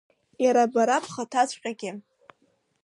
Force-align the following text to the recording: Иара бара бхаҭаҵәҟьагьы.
Иара 0.43 0.63
бара 0.73 0.97
бхаҭаҵәҟьагьы. 1.03 1.91